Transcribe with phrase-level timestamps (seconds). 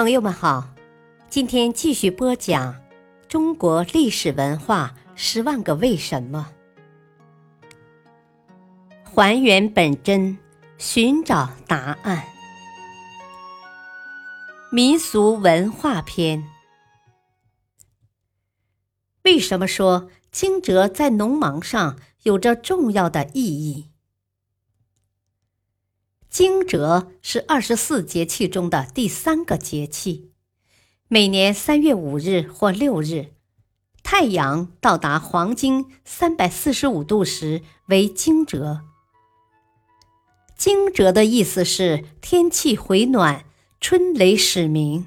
[0.00, 0.66] 朋友们好，
[1.28, 2.74] 今天继续播讲
[3.28, 6.52] 中国历史文化十万个为什么，
[9.04, 10.38] 还原本真，
[10.78, 12.24] 寻找答案。
[14.72, 16.46] 民俗文化篇：
[19.24, 23.89] 为什么说惊蛰在农忙上有着重要的意义？
[26.40, 30.30] 惊蛰是二十四节气中的第三个节气，
[31.06, 33.34] 每年三月五日或六日，
[34.02, 38.80] 太阳到达黄经三百四十五度时为惊蛰。
[40.56, 43.44] 惊蛰的意思是天气回暖，
[43.78, 45.04] 春雷始鸣，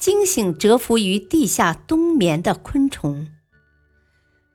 [0.00, 3.28] 惊醒蛰伏于地下冬眠的昆虫。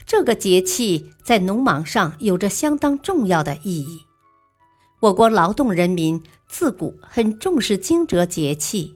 [0.06, 4.02] 这个节气在农忙上有着相当重要的意义。
[5.02, 8.94] 我国劳动人民自古很重视惊蛰节气，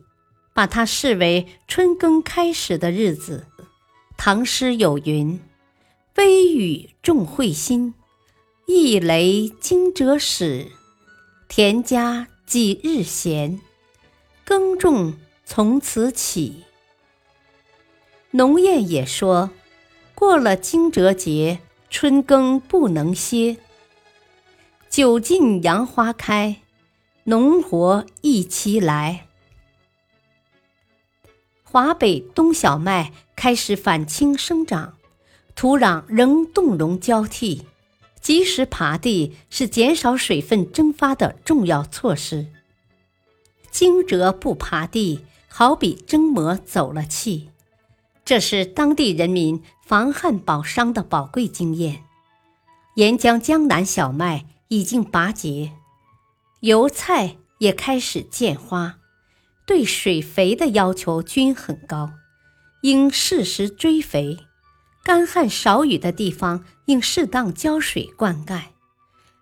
[0.53, 3.47] 把它视为春耕开始的日子。
[4.15, 5.39] 唐诗有云
[6.17, 7.95] ：“微雨众会心，
[8.67, 10.67] 一雷惊蛰始。
[11.47, 13.59] 田家几日闲，
[14.43, 16.65] 耕种从此起。”
[18.29, 19.49] 农谚也说
[20.13, 23.57] ：“过了惊蛰节，春耕不能歇。”
[24.95, 26.61] 酒尽杨花开，
[27.25, 29.27] 农活一齐来。
[31.63, 34.93] 华北冬小麦开始返青生长，
[35.53, 37.65] 土壤仍冻融交替，
[38.21, 42.47] 及时耙地是减少水分蒸发的重要措施。
[43.69, 47.49] 惊蛰不耙地，好比蒸馍走了气，
[48.23, 52.05] 这是当地人民防旱保墒的宝贵经验。
[52.95, 54.45] 沿江江南小麦。
[54.69, 55.73] 已经拔节，
[56.61, 58.97] 油菜也开始见花，
[59.65, 62.11] 对水肥的要求均很高，
[62.81, 64.39] 应适时追肥。
[65.03, 68.63] 干旱少雨的地方应适当浇水灌溉。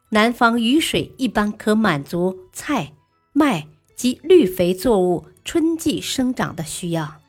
[0.10, 2.94] 南方雨水一般可满足菜、
[3.32, 7.22] 麦及绿肥作物春季生长的需要，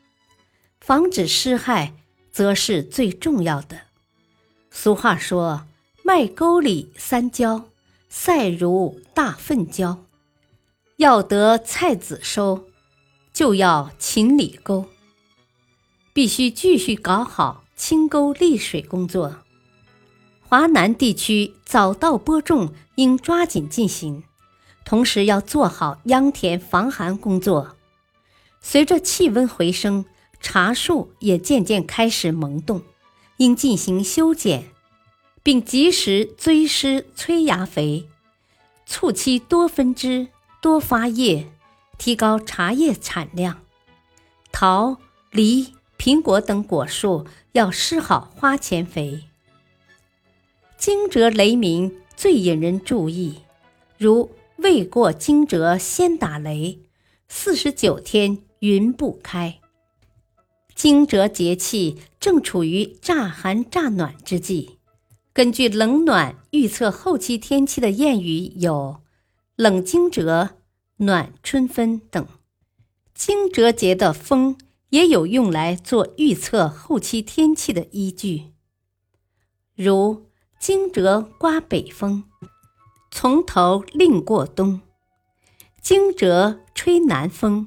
[0.80, 1.94] 防止湿害
[2.32, 3.82] 则是最重要的。
[4.70, 5.66] 俗话说
[6.02, 7.70] ：“麦沟里三浇。”
[8.16, 10.04] 赛如大粪浇，
[10.98, 12.68] 要得菜籽收，
[13.32, 14.86] 就要勤理沟。
[16.12, 19.38] 必须继续搞好清沟利水工作。
[20.40, 24.22] 华南地区早稻播种应抓紧进行，
[24.84, 27.74] 同时要做好秧田防寒工作。
[28.60, 30.04] 随着气温回升，
[30.40, 32.80] 茶树也渐渐开始萌动，
[33.38, 34.70] 应进行修剪。
[35.44, 38.08] 并及时追施催芽肥，
[38.86, 40.28] 促其多分枝、
[40.62, 41.52] 多发叶，
[41.98, 43.62] 提高茶叶产量。
[44.50, 44.96] 桃、
[45.30, 49.24] 梨、苹果等果树要施好花前肥。
[50.78, 53.42] 惊蛰雷鸣最引人注意，
[53.98, 56.78] 如未过惊蛰先打雷，
[57.28, 59.60] 四十九天云不开。
[60.74, 64.78] 惊蛰节气正处于乍寒乍暖之际。
[65.34, 69.02] 根据冷暖预测后期天气的谚语有
[69.56, 70.50] “冷惊蛰
[70.98, 72.24] ”“暖春分”等。
[73.14, 74.56] 惊蛰节的风
[74.90, 78.52] 也有用来做预测后期天气的依据，
[79.74, 80.30] 如
[80.60, 82.22] 惊蛰刮北风，
[83.10, 84.82] 从头另过冬；
[85.82, 87.66] 惊蛰吹南风，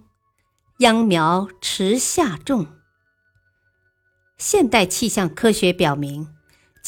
[0.79, 2.65] 秧苗迟下种。
[4.37, 6.36] 现代气象科学表明。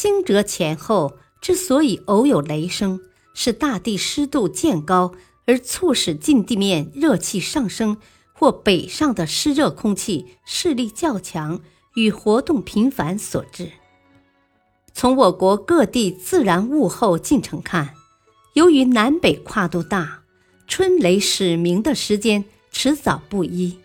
[0.00, 3.00] 惊蛰前后之所以偶有雷声，
[3.34, 5.12] 是大地湿度渐高
[5.44, 7.98] 而促使近地面热气上升，
[8.32, 11.60] 或北上的湿热空气势力较强
[11.96, 13.72] 与活动频繁所致。
[14.94, 17.92] 从我国各地自然物候进程看，
[18.54, 20.22] 由于南北跨度大，
[20.66, 23.78] 春雷始鸣的时间迟早不一。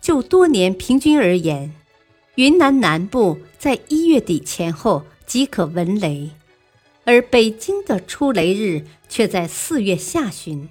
[0.00, 1.72] 就多年平均而言，
[2.34, 5.04] 云南南部在一月底前后。
[5.26, 6.30] 即可闻雷，
[7.04, 10.68] 而北京的出雷日却在四月下旬。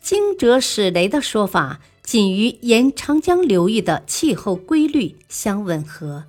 [0.00, 6.26] 惊蛰始雷的说法仅与沿长江流域的气候规律相吻合。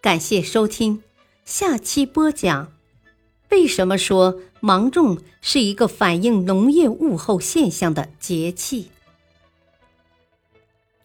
[0.00, 1.02] 感谢收听，
[1.44, 2.72] 下期播讲
[3.50, 8.90] 为什么说芒种是一个反映农业物候现象的节气。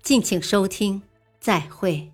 [0.02, 1.02] 敬请收听，
[1.40, 2.12] 再会。